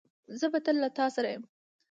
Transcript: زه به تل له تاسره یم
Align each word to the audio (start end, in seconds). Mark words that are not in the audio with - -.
زه 0.39 0.45
به 0.51 0.59
تل 0.65 0.75
له 0.83 0.89
تاسره 0.99 1.29
یم 1.35 1.43